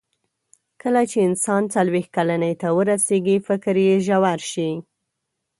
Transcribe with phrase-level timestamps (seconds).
[0.81, 4.69] کله چې انسان څلوېښت کلنۍ ته ورسیږي، فکر یې ژور شي.